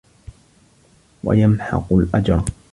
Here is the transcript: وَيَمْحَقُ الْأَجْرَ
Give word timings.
وَيَمْحَقُ 1.23 1.85
الْأَجْرَ 1.93 2.43